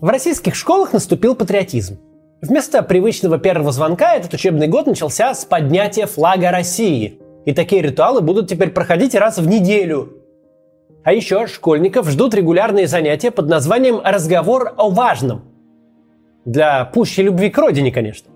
[0.00, 1.98] В российских школах наступил патриотизм.
[2.42, 7.20] Вместо привычного первого звонка этот учебный год начался с поднятия флага России.
[7.46, 10.18] И такие ритуалы будут теперь проходить раз в неделю.
[11.04, 15.44] А еще школьников ждут регулярные занятия под названием «Разговор о важном».
[16.44, 18.30] Для пущей любви к родине, конечно.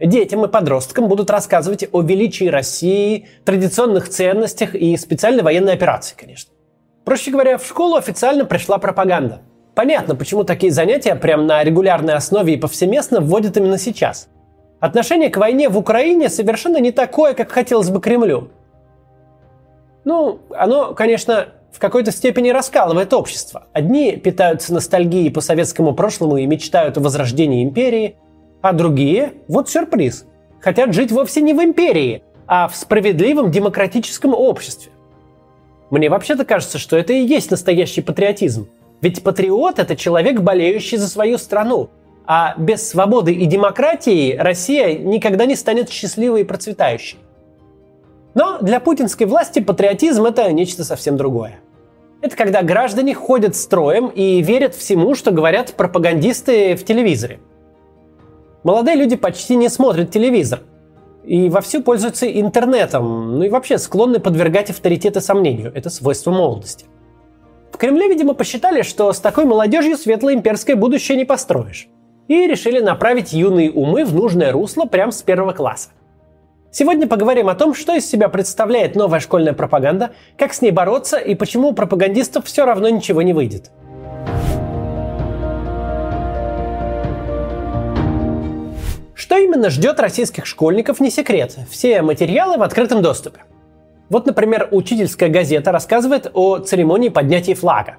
[0.00, 6.52] Детям и подросткам будут рассказывать о величии России, традиционных ценностях и специальной военной операции, конечно.
[7.04, 9.42] Проще говоря, в школу официально пришла пропаганда.
[9.78, 14.28] Понятно, почему такие занятия прямо на регулярной основе и повсеместно вводят именно сейчас.
[14.80, 18.48] Отношение к войне в Украине совершенно не такое, как хотелось бы Кремлю.
[20.04, 23.68] Ну, оно, конечно, в какой-то степени раскалывает общество.
[23.72, 28.16] Одни питаются ностальгией по советскому прошлому и мечтают о возрождении империи–
[28.62, 30.26] а другие, вот сюрприз,
[30.60, 34.90] хотят жить вовсе не в империи, а в справедливом демократическом обществе.
[35.90, 38.68] Мне вообще-то кажется, что это и есть настоящий патриотизм.
[39.00, 41.90] Ведь патриот– это человек, болеющий за свою страну.
[42.26, 47.18] А без свободы и демократии Россия никогда не станет счастливой и процветающей.
[48.34, 51.60] Но для путинской власти патриотизм– это нечто совсем другое.
[52.20, 57.40] Это когда граждане ходят строем и верят всему, что говорят пропагандисты в телевизоре–
[58.64, 60.60] Молодые люди почти не смотрят телевизор
[61.24, 65.72] и вовсю пользуются интернетом, ну и вообще склонны подвергать авторитеты сомнению.
[65.74, 66.86] Это свойство молодости.
[67.78, 71.86] В Кремле, видимо, посчитали, что с такой молодежью светлое имперское будущее не построишь.
[72.26, 75.90] И решили направить юные умы в нужное русло прямо с первого класса.
[76.72, 81.18] Сегодня поговорим о том, что из себя представляет новая школьная пропаганда, как с ней бороться
[81.18, 83.70] и почему у пропагандистов все равно ничего не выйдет.
[89.14, 91.56] Что именно ждет российских школьников, не секрет.
[91.70, 93.42] Все материалы в открытом доступе.
[94.10, 97.96] Вот, например, учительская газета рассказывает о церемонии поднятия флага.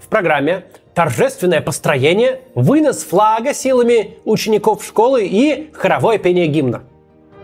[0.00, 6.82] В программе торжественное построение, вынос флага силами учеников школы и хоровое пение гимна.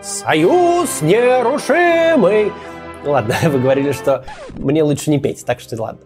[0.02, 2.52] Союз нерушимый.
[3.04, 6.00] Ладно, вы говорили, что мне лучше не петь, так что ладно.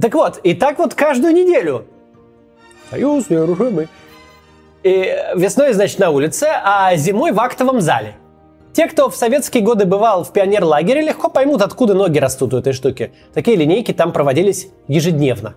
[0.00, 1.86] Так вот, и так вот каждую неделю.
[2.90, 3.88] Союз нерушимый.
[4.82, 8.16] И весной, значит, на улице, а зимой в актовом зале.
[8.74, 12.72] Те, кто в советские годы бывал в пионерлагере, легко поймут, откуда ноги растут у этой
[12.72, 13.12] штуки.
[13.32, 15.54] Такие линейки там проводились ежедневно.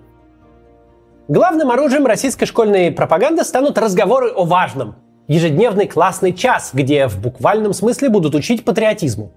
[1.27, 4.97] Главным оружием российской школьной пропаганды станут разговоры о важном.
[5.27, 9.31] Ежедневный классный час, где в буквальном смысле будут учить патриотизму.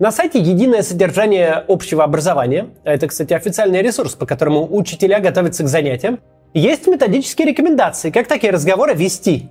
[0.00, 5.68] На сайте «Единое содержание общего образования», это, кстати, официальный ресурс, по которому учителя готовятся к
[5.68, 6.18] занятиям,
[6.52, 9.50] есть методические рекомендации, как такие разговоры вести.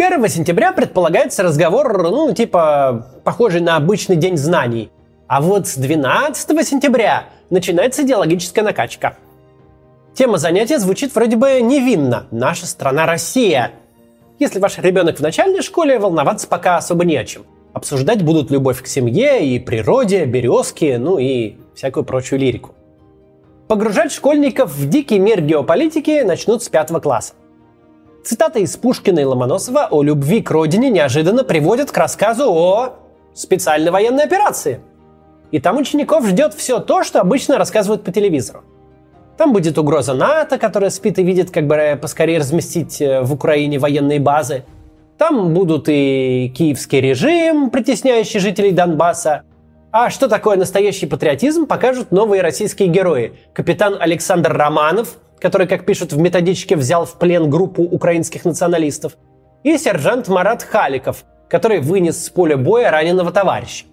[0.00, 4.92] 1 сентября предполагается разговор, ну, типа, похожий на обычный день знаний.
[5.26, 9.16] А вот с 12 сентября начинается идеологическая накачка.
[10.14, 12.28] Тема занятия звучит вроде бы невинно.
[12.30, 13.72] Наша страна Россия.
[14.38, 17.42] Если ваш ребенок в начальной школе, волноваться пока особо не о чем.
[17.72, 22.72] Обсуждать будут любовь к семье и природе, березки, ну и всякую прочую лирику.
[23.66, 27.34] Погружать школьников в дикий мир геополитики начнут с пятого класса.
[28.28, 32.96] Цитаты из Пушкина и Ломоносова о любви к родине неожиданно приводят к рассказу о
[33.32, 34.82] специальной военной операции.
[35.50, 38.64] И там учеников ждет все то, что обычно рассказывают по телевизору.
[39.38, 43.78] Там будет угроза НАТО, которая спит и видит, как бы поскорее разместить э, в Украине
[43.78, 44.64] военные базы.
[45.16, 49.44] Там будут и киевский режим, притесняющий жителей Донбасса,
[49.90, 53.32] а что такое настоящий патриотизм, покажут новые российские герои.
[53.54, 59.16] Капитан Александр Романов, который, как пишут в методичке, взял в плен группу украинских националистов,
[59.62, 63.86] и сержант Марат Халиков, который вынес с поля боя раненого товарища.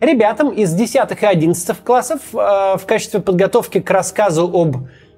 [0.00, 4.76] Ребятам из 10 и 11 классов э, в качестве подготовки к рассказу об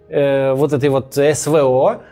[0.08, 2.02] э, вот этой вот СВО,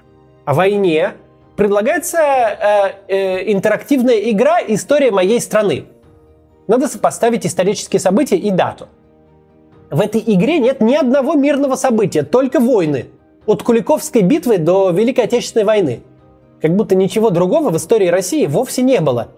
[0.45, 1.15] о войне,
[1.56, 5.87] предлагается э, э, интерактивная игра «История моей страны»,
[6.69, 8.89] надо сопоставить исторические события и дату.
[9.91, 13.06] В этой игре нет ни одного мирного события, только войны.
[13.48, 16.03] От Куликовской битвы до Великой Отечественной войны.
[16.60, 19.28] Как будто ничего другого в истории России вовсе не было.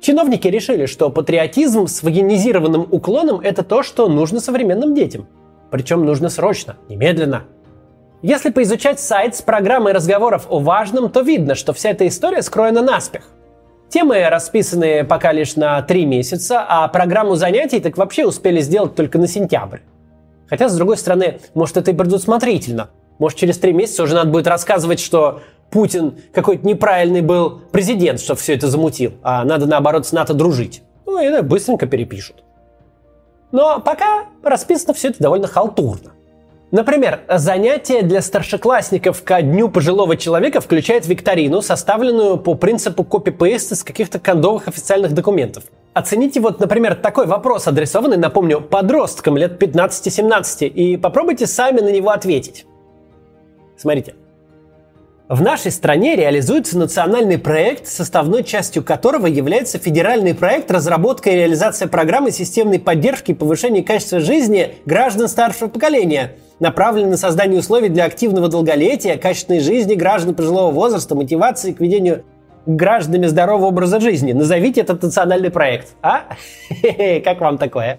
[0.00, 5.26] Чиновники решили, что патриотизм с военизированным уклоном– это то, что нужно современным детям.
[5.72, 7.42] Причем нужно срочно, немедленно.
[8.22, 12.80] Если поизучать сайт с программой разговоров о важном, то видно, что вся эта история скроена
[12.80, 13.24] наспех.
[13.88, 19.18] Темы расписаны пока лишь на три месяца, а программу занятий так вообще успели сделать только
[19.18, 19.80] на сентябрь.
[20.48, 22.90] Хотя, с другой стороны, может, это и предусмотрительно.
[23.18, 28.34] Может, через три месяца уже надо будет рассказывать, что Путин какой-то неправильный был президент, что
[28.34, 30.82] все это замутил, а надо, наоборот, с НАТО дружить.
[31.06, 32.44] Ну, и быстренько перепишут.
[33.52, 36.12] Но пока расписано все это довольно халтурно.
[36.72, 43.84] Например, занятие для старшеклассников ко Дню пожилого человека включает викторину, составленную по принципу копи-пейста из
[43.84, 45.64] каких-то кондовых официальных документов.
[45.94, 52.10] Оцените вот, например, такой вопрос, адресованный, напомню, подросткам лет 15-17, и попробуйте сами на него
[52.10, 52.66] ответить.
[53.76, 54.16] Смотрите.
[55.28, 61.88] В нашей стране реализуется национальный проект, составной частью которого является федеральный проект разработка и реализация
[61.88, 68.04] программы системной поддержки и повышения качества жизни граждан старшего поколения, направленный на создание условий для
[68.04, 72.24] активного долголетия, качественной жизни граждан пожилого возраста, мотивации к ведению
[72.66, 74.32] гражданами здорового образа жизни.
[74.32, 75.94] Назовите этот национальный проект.
[76.02, 76.24] А?
[77.24, 77.98] Как вам такое?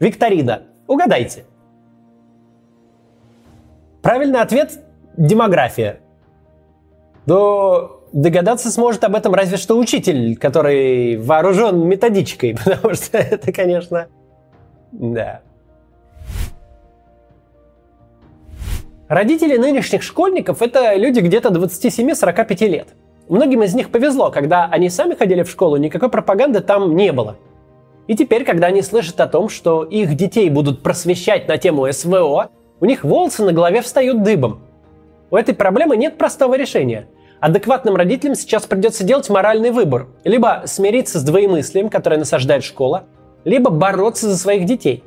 [0.00, 0.62] Викторина.
[0.86, 1.44] Угадайте.
[4.02, 4.80] Правильный ответ–
[5.16, 6.00] демография
[7.26, 14.08] то догадаться сможет об этом разве что учитель, который вооружен методичкой, потому что это, конечно,
[14.92, 15.40] да.
[19.08, 22.88] Родители нынешних школьников– это люди где-то 27-45 лет.
[23.28, 27.36] Многим из них повезло, когда они сами ходили в школу, никакой пропаганды там не было.
[28.06, 32.50] И теперь, когда они слышат о том, что их детей будут просвещать на тему СВО,
[32.80, 34.60] у них волосы на голове встают дыбом.
[35.30, 37.08] У этой проблемы нет простого решения.
[37.40, 40.08] Адекватным родителям сейчас придется делать моральный выбор.
[40.24, 43.04] Либо смириться с двоемыслием, которое насаждает школа,
[43.44, 45.02] либо бороться за своих детей.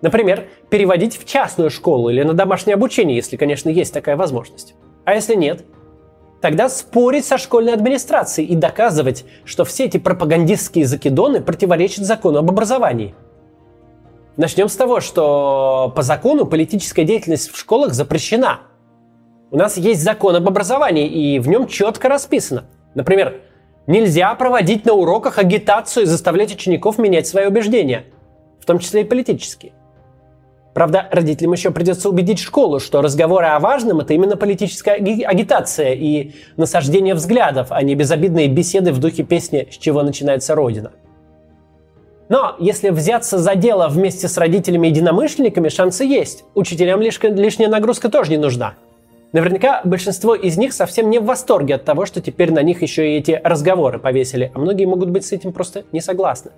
[0.00, 4.74] Например, переводить в частную школу или на домашнее обучение, если, конечно, есть такая возможность.
[5.04, 5.64] А если нет,
[6.42, 12.50] тогда спорить со школьной администрацией и доказывать, что все эти пропагандистские закидоны противоречат закону об
[12.50, 13.14] образовании.
[14.36, 18.60] Начнем с того, что по закону политическая деятельность в школах запрещена–
[19.52, 22.64] у нас есть закон об образовании, и в нем четко расписано.
[22.94, 23.42] Например,
[23.86, 28.06] нельзя проводить на уроках агитацию и заставлять учеников менять свои убеждения,
[28.62, 29.74] в том числе и политические.
[30.74, 36.32] Правда, родителям еще придется убедить школу, что разговоры о важном– это именно политическая агитация и
[36.56, 40.92] насаждение взглядов, а не безобидные беседы в духе песни «С чего начинается Родина».
[42.30, 46.44] Но если взяться за дело вместе с родителями-единомышленниками, шансы есть.
[46.54, 48.74] Учителям лишняя нагрузка тоже не нужна–
[49.32, 53.12] Наверняка большинство из них совсем не в восторге от того, что теперь на них еще
[53.12, 56.50] и эти разговоры повесили, а многие могут быть с этим просто не согласны.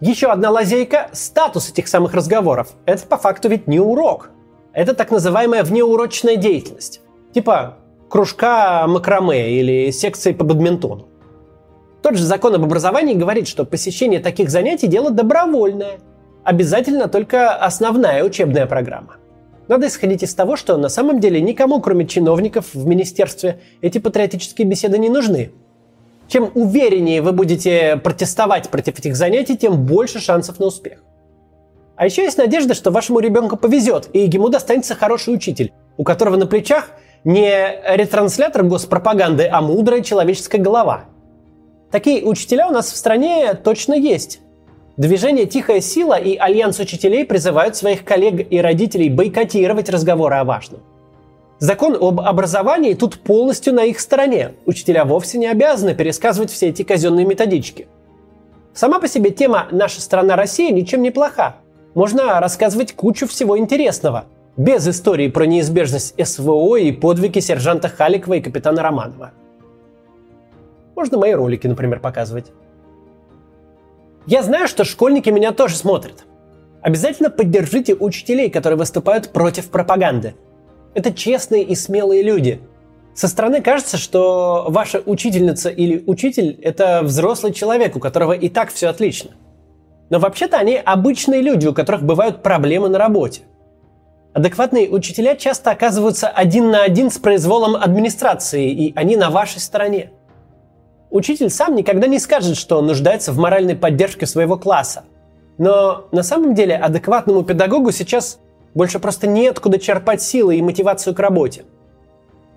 [0.00, 2.74] Еще одна лазейка– статус этих самых разговоров.
[2.86, 4.30] Это по факту ведь не урок.
[4.72, 7.02] Это так называемая внеурочная деятельность.
[7.34, 7.76] Типа
[8.08, 11.06] кружка макраме или секции по бадминтону.
[12.02, 16.00] Тот же закон об образовании говорит, что посещение таких занятий– дело добровольное.
[16.44, 19.16] Обязательно только основная учебная программа.
[19.68, 24.66] Надо исходить из того, что на самом деле никому, кроме чиновников в министерстве, эти патриотические
[24.66, 25.52] беседы не нужны.
[26.30, 31.02] Чем увереннее вы будете протестовать против этих занятий, тем больше шансов на успех.
[31.96, 36.36] А еще есть надежда, что вашему ребенку повезет, и ему достанется хороший учитель, у которого
[36.36, 36.90] на плечах
[37.24, 41.06] не ретранслятор госпропаганды, а мудрая человеческая голова.
[41.90, 44.40] Такие учителя у нас в стране точно есть.
[44.96, 50.80] Движение «Тихая сила» и Альянс учителей призывают своих коллег и родителей бойкотировать разговоры о важном.
[51.60, 54.54] Закон об образовании тут полностью на их стороне.
[54.64, 57.86] Учителя вовсе не обязаны пересказывать все эти казенные методички.
[58.72, 61.56] Сама по себе тема «Наша страна Россия» ничем не плоха.
[61.92, 64.24] Можно рассказывать кучу всего интересного,
[64.56, 69.32] без истории про неизбежность СВО и подвиги сержанта Халикова и капитана Романова.
[70.96, 72.52] Можно мои ролики, например, показывать.
[74.26, 76.24] Я знаю, что школьники меня тоже смотрят.
[76.80, 80.34] Обязательно поддержите учителей, которые выступают против пропаганды.
[80.94, 82.60] Это честные и смелые люди.
[83.14, 88.72] Со стороны кажется, что ваша учительница или учитель– это взрослый человек, у которого и так
[88.72, 89.32] все отлично.
[90.08, 93.42] Но вообще-то они обычные люди, у которых бывают проблемы на работе.
[94.32, 100.12] Адекватные учителя часто оказываются один на один с произволом администрации, и они на вашей стороне.
[101.10, 105.04] Учитель сам никогда не скажет, что он нуждается в моральной поддержке своего класса.
[105.58, 108.38] Но на самом деле адекватному педагогу сейчас
[108.74, 111.64] больше просто неоткуда черпать силы и мотивацию к работе.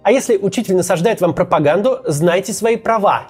[0.03, 3.29] А если учитель насаждает вам пропаганду, знайте свои права.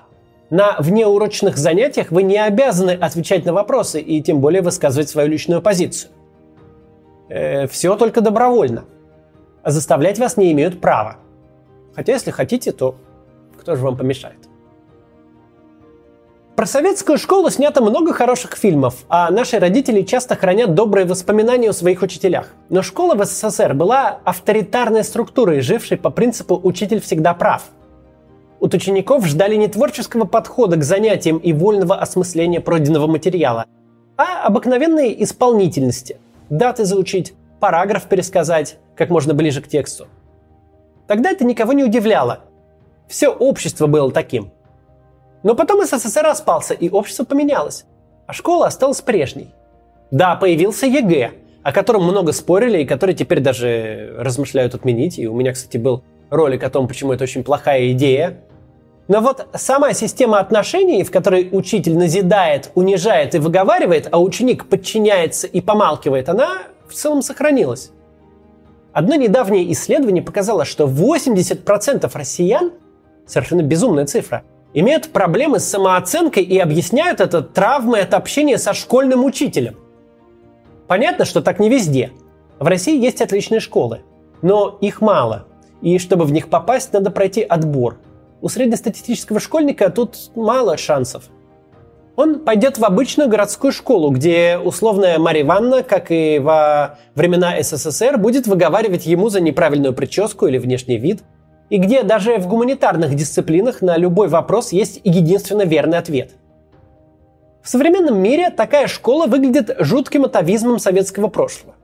[0.50, 5.62] На внеурочных занятиях вы не обязаны отвечать на вопросы и тем более высказывать свою личную
[5.62, 6.12] позицию.
[7.30, 8.86] Э, все только добровольно.
[9.64, 11.18] Заставлять вас не имеют права.
[11.96, 12.96] Хотя если хотите, то
[13.58, 14.38] кто же вам помешает?
[16.56, 21.74] Про советскую школу снято много хороших фильмов, а наши родители часто хранят добрые воспоминания о
[21.74, 22.54] своих учителях.
[22.70, 27.64] Но школа в СССР была авторитарной структурой, жившей по принципу «учитель всегда прав».
[28.60, 33.66] От учеников ждали не творческого подхода к занятиям и вольного осмысления пройденного материала,
[34.16, 36.18] а обыкновенной исполнительности.
[36.52, 40.06] Даты заучить, параграф пересказать как можно ближе к тексту.
[41.08, 42.42] Тогда это никого не удивляло.
[43.08, 44.52] Все общество было таким.
[45.44, 47.86] Но потом СССР распался, и общество поменялось,
[48.28, 49.54] а школа осталась прежней.
[50.10, 51.32] Да, появился ЕГЭ,
[51.64, 55.20] о котором много спорили и который теперь даже размышляют отменить.
[55.20, 58.40] И у меня, кстати, был ролик о том, почему это очень плохая идея.
[59.08, 65.46] Но вот сама система отношений, в которой учитель назидает, унижает и выговаривает, а ученик подчиняется
[65.46, 67.92] и помалкивает, она в целом сохранилась.
[68.94, 72.72] Одно недавнее исследование показало, что 80% россиян,
[73.26, 74.44] совершенно безумная цифра,
[74.74, 79.76] имеют проблемы с самооценкой и объясняют это травмой от общения со школьным учителем.
[80.88, 82.12] Понятно, что так не везде.
[82.60, 84.02] В России есть отличные школы,
[84.42, 85.48] но их мало.
[85.82, 87.98] И чтобы в них попасть, надо пройти отбор–
[88.44, 91.30] у среднестатистического школьника тут мало шансов.
[92.18, 98.18] Он пойдет в обычную городскую школу, где условная Марья Ивановна, как и во времена СССР,
[98.18, 101.24] будет выговаривать ему за неправильную прическу или внешний вид,
[101.70, 106.32] и где даже в гуманитарных дисциплинах на любой вопрос есть единственно верный ответ.
[107.62, 111.76] В современном мире такая школа выглядит жутким атовизмом советского прошлого.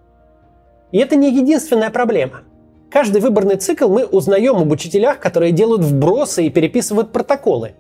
[0.91, 2.41] И это не единственная проблема.
[2.91, 7.75] Каждый выборный цикл мы узнаем об учителях, которые делают вбросы и переписывают протоколы.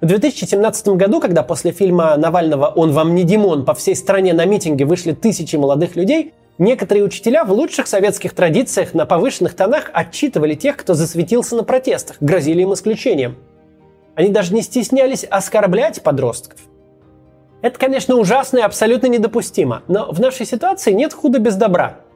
[0.00, 4.44] В 2017 году, когда после фильма Навального «Он вам не Димон» по всей стране на
[4.44, 10.54] митинге вышли тысячи молодых людей, некоторые учителя в лучших советских традициях на повышенных тонах отчитывали
[10.54, 13.36] тех, кто засветился на протестах, грозили им исключением.
[14.14, 16.60] Они даже не стеснялись оскорблять подростков.
[17.62, 22.00] Это, конечно, ужасно и абсолютно недопустимо, но в нашей ситуации нет худа без добра–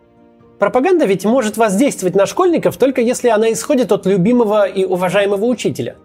[0.60, 5.96] Пропаганда ведь может воздействовать на школьников только если она исходит от любимого и уважаемого учителя.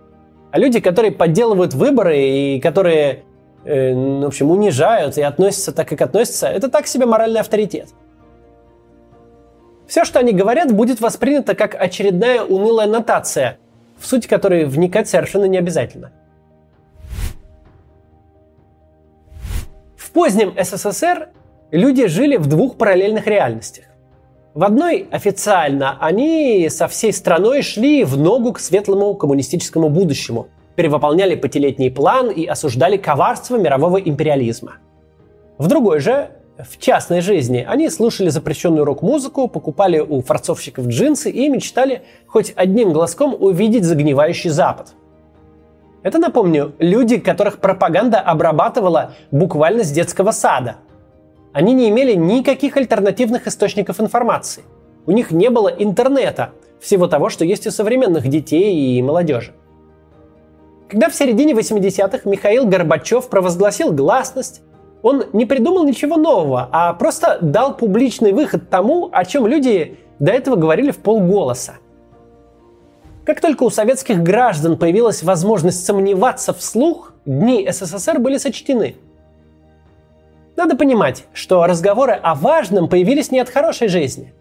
[0.51, 3.25] А люди, которые подделывают выборы и которые,
[3.65, 7.89] э, в общем, унижают и относятся так, как относятся, это так себе моральный авторитет.
[9.87, 13.57] Все, что они говорят, будет воспринято как очередная унылая нотация,
[13.99, 16.11] в суть которой вникать совершенно не обязательно.
[19.95, 21.29] В позднем СССР
[21.71, 23.85] люди жили в двух параллельных реальностях.
[24.53, 31.35] В одной официально они со всей страной шли в ногу к светлому коммунистическому будущему, перевыполняли
[31.35, 34.77] пятилетний план и осуждали коварство мирового империализма.
[35.57, 41.49] В другой же, в частной жизни, они слушали запрещенную рок-музыку, покупали у форцовщиков джинсы и
[41.49, 44.93] мечтали хоть одним глазком увидеть загнивающий Запад.
[46.03, 50.77] Это, напомню, люди, которых пропаганда обрабатывала буквально с детского сада–
[51.55, 54.63] они не имели никаких альтернативных источников информации.
[55.05, 56.49] У них не было интернета,
[56.81, 59.53] всего того, что есть у современных детей и молодежи.
[60.89, 64.63] Когда в середине 80-х Михаил Горбачев провозгласил гласность,
[65.05, 70.31] он не придумал ничего нового, а просто дал публичный выход тому, о чем люди до
[70.31, 71.75] этого говорили в полголоса.
[73.25, 78.95] Как только у советских граждан появилась возможность сомневаться вслух, дни СССР были сочтены–
[80.55, 84.33] надо понимать, что разговоры о важном появились не от хорошей жизни,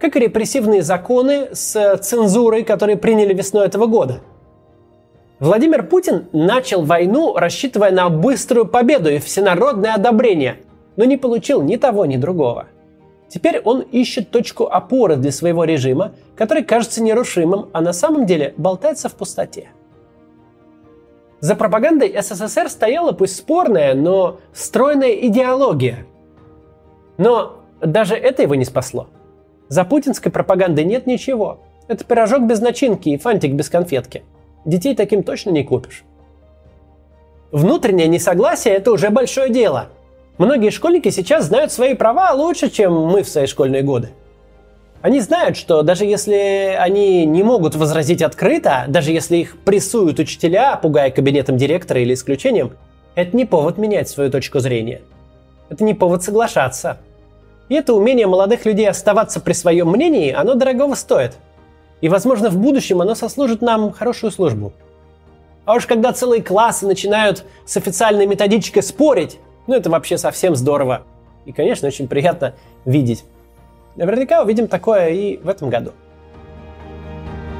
[0.00, 4.20] как и репрессивные законы с цензурой, которые приняли весной этого года.
[5.40, 10.58] Владимир Путин начал войну, рассчитывая на быструю победу и всенародное одобрение,
[10.96, 12.66] но не получил ни того, ни другого.
[13.28, 18.54] Теперь он ищет точку опоры для своего режима, который кажется нерушимым, а на самом деле
[18.56, 19.68] болтается в пустоте.
[21.40, 26.06] За пропагандой СССР стояла пусть спорная, но стройная идеология.
[27.16, 29.06] Но даже это его не спасло.
[29.68, 31.60] За путинской пропагандой нет ничего.
[31.86, 34.24] Это пирожок без начинки и фантик без конфетки.
[34.68, 36.04] Детей таким точно не купишь.
[37.52, 39.86] Внутреннее несогласие– это уже большое дело.
[40.36, 44.10] Многие школьники сейчас знают свои права лучше, чем мы в свои школьные годы.
[45.00, 50.76] Они знают, что даже если они не могут возразить открыто, даже если их прессуют учителя,
[50.76, 52.72] пугая кабинетом директора или исключением,
[53.14, 55.00] это не повод менять свою точку зрения.
[55.70, 56.98] Это не повод соглашаться.
[57.70, 61.38] И это умение молодых людей оставаться при своем мнении, оно дорогого стоит.
[62.00, 64.72] И, возможно, в будущем оно сослужит нам хорошую службу.
[65.64, 71.02] А уж когда целые классы начинают с официальной методичкой спорить, ну это вообще совсем здорово.
[71.44, 73.24] И, конечно, очень приятно видеть.
[73.96, 75.92] Наверняка увидим такое и в этом году.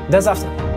[0.08, 0.67] До завтра!